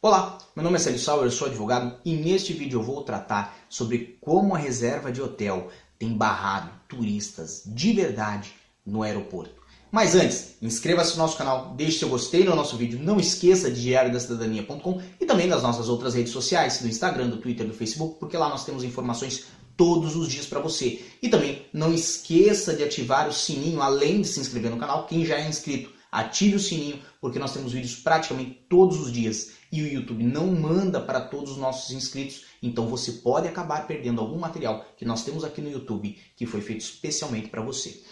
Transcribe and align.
Olá, 0.00 0.38
meu 0.54 0.62
nome 0.62 0.76
é 0.76 0.78
Célio 0.78 0.96
Sauer, 0.96 1.24
eu 1.24 1.30
sou 1.32 1.48
advogado 1.48 1.98
e 2.04 2.14
neste 2.14 2.52
vídeo 2.52 2.78
eu 2.78 2.84
vou 2.84 3.02
tratar 3.02 3.58
sobre 3.68 4.16
como 4.20 4.54
a 4.54 4.58
reserva 4.58 5.10
de 5.10 5.20
hotel 5.20 5.72
tem 5.98 6.16
barrado 6.16 6.70
turistas 6.88 7.64
de 7.66 7.92
verdade 7.94 8.54
no 8.86 9.02
aeroporto. 9.02 9.60
Mas 9.90 10.14
antes, 10.14 10.54
inscreva-se 10.62 11.16
no 11.16 11.24
nosso 11.24 11.36
canal, 11.36 11.74
deixe 11.74 11.98
seu 11.98 12.08
gostei 12.08 12.44
no 12.44 12.54
nosso 12.54 12.76
vídeo, 12.76 13.00
não 13.02 13.18
esqueça 13.18 13.68
de 13.72 13.82
diariodacidadania.com 13.82 15.02
e 15.20 15.26
também 15.26 15.48
nas 15.48 15.64
nossas 15.64 15.88
outras 15.88 16.14
redes 16.14 16.32
sociais, 16.32 16.80
do 16.80 16.86
Instagram, 16.86 17.30
do 17.30 17.38
Twitter, 17.38 17.66
do 17.66 17.74
Facebook, 17.74 18.20
porque 18.20 18.36
lá 18.36 18.48
nós 18.48 18.64
temos 18.64 18.84
informações 18.84 19.46
todos 19.76 20.14
os 20.14 20.28
dias 20.28 20.46
para 20.46 20.60
você. 20.60 21.04
E 21.20 21.28
também 21.28 21.66
não 21.72 21.92
esqueça 21.92 22.72
de 22.72 22.84
ativar 22.84 23.28
o 23.28 23.32
sininho, 23.32 23.82
além 23.82 24.22
de 24.22 24.28
se 24.28 24.38
inscrever 24.38 24.70
no 24.70 24.78
canal, 24.78 25.08
quem 25.08 25.26
já 25.26 25.40
é 25.40 25.48
inscrito 25.48 25.97
ative 26.10 26.56
o 26.56 26.60
sininho, 26.60 27.00
porque 27.20 27.38
nós 27.38 27.52
temos 27.52 27.72
vídeos 27.72 27.96
praticamente 27.96 28.64
todos 28.68 29.00
os 29.00 29.12
dias 29.12 29.52
e 29.70 29.82
o 29.82 29.86
YouTube 29.86 30.24
não 30.24 30.46
manda 30.46 31.00
para 31.00 31.20
todos 31.20 31.52
os 31.52 31.56
nossos 31.58 31.90
inscritos, 31.90 32.46
então 32.62 32.86
você 32.86 33.12
pode 33.12 33.46
acabar 33.46 33.86
perdendo 33.86 34.20
algum 34.20 34.38
material 34.38 34.84
que 34.96 35.04
nós 35.04 35.24
temos 35.24 35.44
aqui 35.44 35.60
no 35.60 35.70
YouTube 35.70 36.16
que 36.36 36.46
foi 36.46 36.60
feito 36.60 36.80
especialmente 36.80 37.48
para 37.48 37.62
você. 37.62 38.02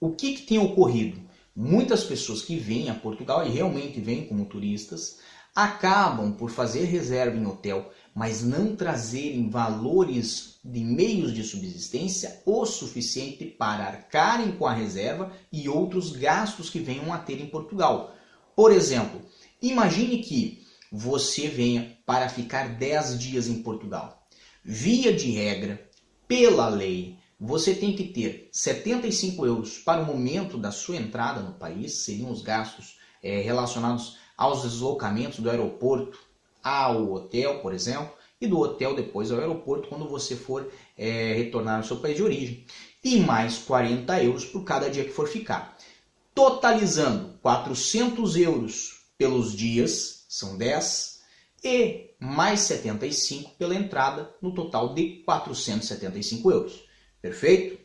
O 0.00 0.10
que, 0.10 0.34
que 0.34 0.42
tem 0.42 0.58
ocorrido? 0.58 1.31
Muitas 1.54 2.02
pessoas 2.04 2.42
que 2.42 2.56
vêm 2.56 2.88
a 2.88 2.94
Portugal 2.94 3.46
e 3.46 3.50
realmente 3.50 4.00
vêm 4.00 4.26
como 4.26 4.46
turistas 4.46 5.18
acabam 5.54 6.32
por 6.32 6.50
fazer 6.50 6.84
reserva 6.84 7.36
em 7.36 7.46
hotel, 7.46 7.92
mas 8.14 8.42
não 8.42 8.74
trazerem 8.74 9.50
valores 9.50 10.58
de 10.64 10.80
meios 10.80 11.32
de 11.34 11.42
subsistência 11.42 12.40
o 12.46 12.64
suficiente 12.64 13.44
para 13.44 13.84
arcarem 13.84 14.52
com 14.52 14.66
a 14.66 14.72
reserva 14.72 15.30
e 15.52 15.68
outros 15.68 16.12
gastos 16.12 16.70
que 16.70 16.78
venham 16.78 17.12
a 17.12 17.18
ter 17.18 17.38
em 17.40 17.46
Portugal. 17.46 18.14
Por 18.56 18.72
exemplo, 18.72 19.20
imagine 19.60 20.22
que 20.22 20.62
você 20.90 21.48
venha 21.48 21.98
para 22.06 22.28
ficar 22.28 22.76
10 22.78 23.18
dias 23.18 23.46
em 23.46 23.62
Portugal. 23.62 24.26
Via 24.64 25.12
de 25.12 25.30
regra, 25.32 25.86
pela 26.26 26.68
lei, 26.68 27.18
você 27.44 27.74
tem 27.74 27.92
que 27.96 28.04
ter 28.04 28.48
75 28.52 29.44
euros 29.44 29.76
para 29.76 30.00
o 30.00 30.06
momento 30.06 30.56
da 30.56 30.70
sua 30.70 30.94
entrada 30.94 31.40
no 31.40 31.54
país, 31.54 32.04
seriam 32.04 32.30
os 32.30 32.40
gastos 32.40 33.00
é, 33.20 33.40
relacionados 33.40 34.16
aos 34.36 34.62
deslocamentos 34.62 35.40
do 35.40 35.50
aeroporto 35.50 36.16
ao 36.62 37.12
hotel, 37.12 37.58
por 37.58 37.74
exemplo, 37.74 38.12
e 38.40 38.46
do 38.46 38.60
hotel 38.60 38.94
depois 38.94 39.32
ao 39.32 39.40
aeroporto 39.40 39.88
quando 39.88 40.08
você 40.08 40.36
for 40.36 40.70
é, 40.96 41.32
retornar 41.32 41.78
ao 41.78 41.82
seu 41.82 41.96
país 41.96 42.16
de 42.16 42.22
origem. 42.22 42.64
E 43.02 43.18
mais 43.18 43.58
40 43.58 44.22
euros 44.22 44.44
por 44.44 44.62
cada 44.62 44.88
dia 44.88 45.04
que 45.04 45.10
for 45.10 45.26
ficar. 45.26 45.76
Totalizando 46.32 47.40
400 47.42 48.36
euros 48.36 49.00
pelos 49.18 49.52
dias, 49.52 50.26
são 50.28 50.56
10, 50.56 51.22
e 51.64 52.14
mais 52.20 52.60
75 52.60 53.50
pela 53.58 53.74
entrada, 53.74 54.32
no 54.40 54.54
total 54.54 54.94
de 54.94 55.24
475 55.24 56.52
euros. 56.52 56.91
Perfeito? 57.22 57.80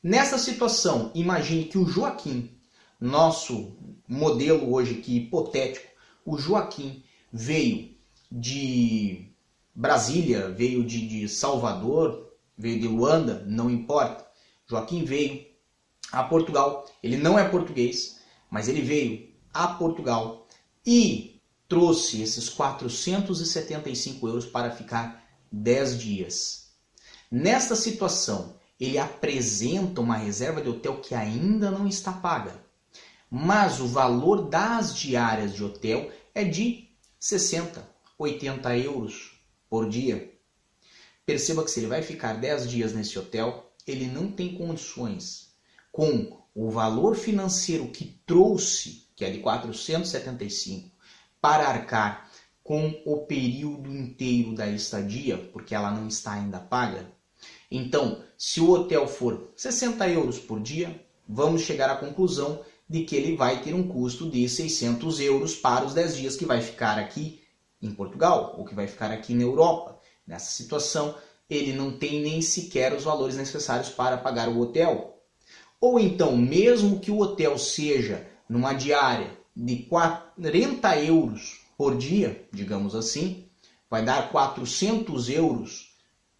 Nessa 0.00 0.38
situação, 0.38 1.10
imagine 1.12 1.64
que 1.64 1.76
o 1.76 1.84
Joaquim, 1.84 2.56
nosso 3.00 3.76
modelo 4.06 4.72
hoje 4.72 5.00
aqui 5.00 5.16
hipotético, 5.16 5.88
o 6.24 6.38
Joaquim 6.38 7.02
veio 7.32 7.96
de 8.30 9.32
Brasília, 9.74 10.48
veio 10.50 10.84
de, 10.84 11.06
de 11.08 11.28
Salvador, 11.28 12.32
veio 12.56 12.80
de 12.80 12.86
Luanda, 12.86 13.44
não 13.48 13.68
importa. 13.68 14.24
Joaquim 14.64 15.04
veio 15.04 15.44
a 16.12 16.22
Portugal. 16.22 16.86
Ele 17.02 17.16
não 17.16 17.36
é 17.36 17.48
português, 17.48 18.20
mas 18.48 18.68
ele 18.68 18.80
veio 18.80 19.28
a 19.52 19.66
Portugal 19.66 20.46
e 20.86 21.40
trouxe 21.66 22.22
esses 22.22 22.48
475 22.48 24.28
euros 24.28 24.46
para 24.46 24.70
ficar 24.70 25.24
10 25.50 25.98
dias. 25.98 26.68
Nesta 27.30 27.74
situação, 27.74 28.57
ele 28.78 28.98
apresenta 28.98 30.00
uma 30.00 30.16
reserva 30.16 30.60
de 30.60 30.68
hotel 30.68 31.00
que 31.00 31.14
ainda 31.14 31.70
não 31.70 31.86
está 31.86 32.12
paga. 32.12 32.62
Mas 33.30 33.80
o 33.80 33.86
valor 33.86 34.48
das 34.48 34.94
diárias 34.96 35.54
de 35.54 35.62
hotel 35.62 36.10
é 36.34 36.44
de 36.44 36.88
60, 37.18 37.86
80 38.18 38.78
euros 38.78 39.40
por 39.68 39.88
dia. 39.88 40.32
Perceba 41.26 41.64
que 41.64 41.70
se 41.70 41.80
ele 41.80 41.88
vai 41.88 42.02
ficar 42.02 42.34
10 42.34 42.70
dias 42.70 42.92
nesse 42.92 43.18
hotel, 43.18 43.70
ele 43.86 44.06
não 44.06 44.30
tem 44.30 44.54
condições 44.54 45.52
com 45.92 46.38
o 46.54 46.70
valor 46.70 47.16
financeiro 47.16 47.88
que 47.88 48.20
trouxe, 48.24 49.08
que 49.14 49.24
é 49.24 49.30
de 49.30 49.38
475, 49.40 50.90
para 51.40 51.68
arcar 51.68 52.30
com 52.62 53.00
o 53.04 53.26
período 53.26 53.90
inteiro 53.90 54.54
da 54.54 54.68
estadia, 54.68 55.38
porque 55.52 55.74
ela 55.74 55.90
não 55.90 56.06
está 56.06 56.32
ainda 56.32 56.58
paga, 56.58 57.10
então, 57.70 58.22
se 58.36 58.60
o 58.60 58.70
hotel 58.70 59.06
for 59.06 59.50
60 59.54 60.08
euros 60.08 60.38
por 60.38 60.60
dia, 60.60 61.04
vamos 61.28 61.62
chegar 61.62 61.90
à 61.90 61.96
conclusão 61.96 62.60
de 62.88 63.04
que 63.04 63.14
ele 63.14 63.36
vai 63.36 63.60
ter 63.62 63.74
um 63.74 63.86
custo 63.86 64.30
de 64.30 64.48
600 64.48 65.20
euros 65.20 65.54
para 65.54 65.84
os 65.84 65.92
10 65.92 66.16
dias 66.16 66.36
que 66.36 66.46
vai 66.46 66.62
ficar 66.62 66.98
aqui 66.98 67.42
em 67.82 67.90
Portugal 67.92 68.54
ou 68.56 68.64
que 68.64 68.74
vai 68.74 68.86
ficar 68.86 69.10
aqui 69.10 69.34
na 69.34 69.42
Europa. 69.42 69.98
Nessa 70.26 70.50
situação, 70.50 71.14
ele 71.48 71.74
não 71.74 71.98
tem 71.98 72.22
nem 72.22 72.40
sequer 72.40 72.94
os 72.94 73.04
valores 73.04 73.36
necessários 73.36 73.90
para 73.90 74.16
pagar 74.16 74.48
o 74.48 74.58
hotel. 74.60 75.22
Ou 75.80 76.00
então, 76.00 76.36
mesmo 76.36 76.98
que 76.98 77.10
o 77.10 77.20
hotel 77.20 77.58
seja 77.58 78.26
numa 78.48 78.72
diária 78.72 79.30
de 79.54 79.84
40 79.84 80.96
euros 81.02 81.60
por 81.76 81.96
dia, 81.96 82.48
digamos 82.50 82.94
assim, 82.94 83.44
vai 83.90 84.04
dar 84.04 84.30
400 84.30 85.28
euros 85.28 85.87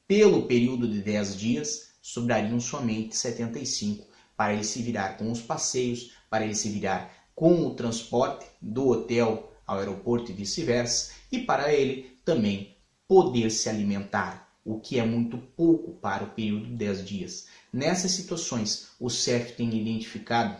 pelo 0.09 0.47
período 0.47 0.89
de 0.89 1.03
10 1.03 1.37
dias, 1.37 1.89
sobrariam 2.01 2.59
somente 2.59 3.15
75 3.15 4.07
para 4.35 4.55
ele 4.55 4.65
se 4.65 4.81
virar 4.81 5.19
com 5.19 5.31
os 5.31 5.43
passeios, 5.43 6.13
para 6.31 6.45
ele 6.45 6.55
se 6.55 6.71
virar 6.71 7.29
com 7.35 7.67
o 7.67 7.75
transporte 7.75 8.47
do 8.61 8.89
hotel 8.89 9.53
ao 9.67 9.79
aeroporto 9.79 10.31
e 10.31 10.35
vice-versa, 10.35 11.13
e 11.31 11.41
para 11.41 11.73
ele 11.73 12.17
também 12.25 12.75
poder 13.07 13.51
se 13.51 13.69
alimentar, 13.69 14.51
o 14.65 14.81
que 14.81 14.99
é 14.99 15.05
muito 15.05 15.37
pouco 15.37 15.93
para 15.93 16.25
o 16.25 16.31
período 16.31 16.67
de 16.67 16.75
10 16.75 17.05
dias. 17.05 17.47
Nessas 17.73 18.13
situações, 18.13 18.89
o 18.99 19.11
CEF 19.11 19.53
tem 19.53 19.69
identificado 19.69 20.57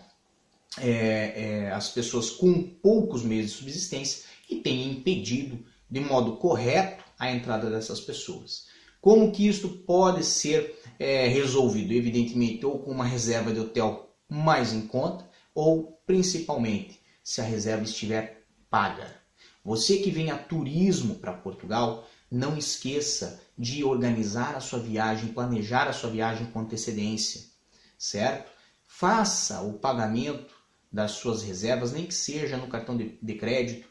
é, 0.79 1.65
é, 1.67 1.71
as 1.73 1.89
pessoas 1.89 2.31
com 2.31 2.63
poucos 2.63 3.23
meios 3.23 3.47
de 3.47 3.57
subsistência 3.57 4.25
e 4.49 4.57
tem 4.57 4.91
impedido 4.91 5.65
de 5.91 6.01
modo 6.01 6.37
correto 6.37 7.03
a 7.19 7.33
entrada 7.33 7.71
dessas 7.71 8.01
pessoas. 8.01 8.67
Como 9.01 9.33
que 9.33 9.47
isso 9.47 9.69
pode 9.87 10.25
ser 10.25 10.81
é, 10.99 11.29
resolvido? 11.29 11.93
Evidentemente, 11.93 12.67
ou 12.67 12.79
com 12.81 12.91
uma 12.91 13.05
reserva 13.05 13.53
de 13.53 13.61
hotel 13.61 14.15
mais 14.29 14.73
em 14.73 14.87
conta, 14.87 15.29
ou 15.55 16.01
principalmente 16.07 17.01
se 17.23 17.41
a 17.41 17.45
reserva 17.45 17.85
estiver 17.85 18.45
paga. 18.71 19.17
Você 19.65 19.99
que 19.99 20.11
vem 20.11 20.31
a 20.31 20.39
turismo 20.39 21.17
para 21.17 21.33
Portugal, 21.33 22.09
não 22.31 22.57
esqueça 22.57 23.41
de 23.57 23.83
organizar 23.83 24.55
a 24.55 24.61
sua 24.61 24.79
viagem, 24.79 25.33
planejar 25.33 25.89
a 25.89 25.93
sua 25.93 26.11
viagem 26.11 26.47
com 26.47 26.61
antecedência, 26.61 27.43
certo? 27.99 28.51
Faça 28.87 29.61
o 29.63 29.75
pagamento 29.75 30.55
das 30.91 31.13
suas 31.13 31.43
reservas, 31.43 31.93
nem 31.93 32.07
que 32.07 32.15
seja 32.15 32.57
no 32.57 32.69
cartão 32.69 32.97
de, 32.97 33.19
de 33.21 33.35
crédito, 33.35 33.89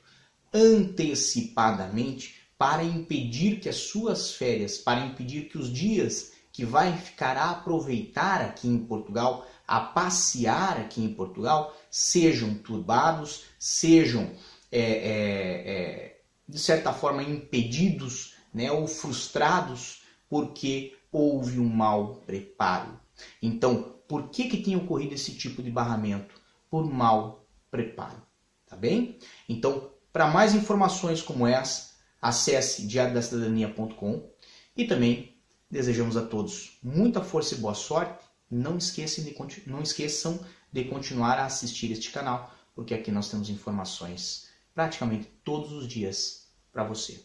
antecipadamente, 0.54 2.47
para 2.58 2.84
impedir 2.84 3.60
que 3.60 3.70
as 3.70 3.76
suas 3.76 4.34
férias, 4.34 4.78
para 4.78 5.06
impedir 5.06 5.50
que 5.50 5.58
os 5.58 5.72
dias 5.72 6.32
que 6.52 6.66
vai 6.66 6.98
ficar 6.98 7.38
a 7.38 7.52
aproveitar 7.52 8.42
aqui 8.42 8.68
em 8.68 8.80
Portugal, 8.80 9.48
a 9.68 9.80
passear 9.80 10.80
aqui 10.80 11.04
em 11.04 11.14
Portugal, 11.14 11.76
sejam 11.92 12.56
turbados, 12.56 13.44
sejam 13.60 14.32
é, 14.72 14.82
é, 14.82 15.72
é, 15.72 16.22
de 16.50 16.58
certa 16.58 16.92
forma 16.92 17.22
impedidos 17.22 18.34
né, 18.54 18.72
ou 18.72 18.88
frustrados 18.88 20.02
porque 20.28 20.98
houve 21.12 21.60
um 21.60 21.70
mau 21.70 22.16
preparo. 22.26 23.00
Então, 23.42 23.96
por 24.08 24.30
que, 24.30 24.48
que 24.48 24.58
tem 24.58 24.76
ocorrido 24.76 25.14
esse 25.14 25.34
tipo 25.34 25.62
de 25.62 25.70
barramento? 25.70 26.34
Por 26.70 26.86
mau 26.90 27.46
preparo, 27.70 28.22
tá 28.66 28.76
bem? 28.76 29.20
Então, 29.48 29.92
para 30.12 30.28
mais 30.28 30.56
informações 30.56 31.22
como 31.22 31.46
essa, 31.46 31.87
Acesse 32.28 32.86
diariodacidadania.com 32.86 34.22
e 34.76 34.84
também 34.84 35.34
desejamos 35.72 36.18
a 36.18 36.22
todos 36.22 36.78
muita 36.84 37.22
força 37.24 37.56
e 37.56 37.58
boa 37.58 37.74
sorte. 37.74 38.22
Não 38.52 38.78
esqueçam, 38.78 39.24
de, 39.24 39.34
não 39.66 39.82
esqueçam 39.82 40.38
de 40.70 40.84
continuar 40.84 41.40
a 41.40 41.46
assistir 41.46 41.90
este 41.90 42.12
canal, 42.12 42.54
porque 42.76 42.94
aqui 42.94 43.12
nós 43.12 43.30
temos 43.30 43.50
informações 43.50 44.50
praticamente 44.76 45.32
todos 45.42 45.72
os 45.72 45.88
dias 45.88 46.50
para 46.74 46.84
você. 46.84 47.18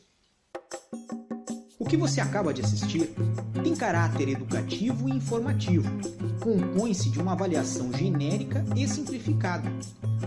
O 1.81 1.84
que 1.84 1.96
você 1.96 2.20
acaba 2.20 2.55
de 2.55 2.62
assistir 2.62 3.12
tem 3.60 3.75
caráter 3.75 4.28
educativo 4.28 5.08
e 5.08 5.16
informativo. 5.16 5.90
Compõe-se 6.38 7.10
de 7.10 7.19
uma 7.19 7.32
avaliação 7.32 7.93
genérica 7.93 8.64
e 8.76 8.87
simplificada. 8.87 9.69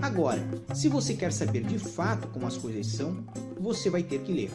Agora, 0.01 0.45
se 0.75 0.89
você 0.89 1.13
quer 1.13 1.31
saber 1.31 1.63
de 1.63 1.79
fato 1.79 2.27
como 2.27 2.45
as 2.45 2.57
coisas 2.57 2.87
são, 2.87 3.23
você 3.59 3.89
vai 3.89 4.03
ter 4.03 4.19
que 4.19 4.31
ler. 4.31 4.51